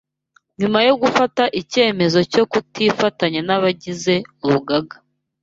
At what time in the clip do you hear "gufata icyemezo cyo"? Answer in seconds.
1.01-2.43